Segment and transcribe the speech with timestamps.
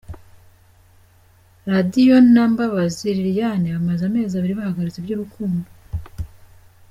[1.71, 5.67] Radio na Mbabazi Lilian bamaze amezi abiri bahagaritse iby’urukundo.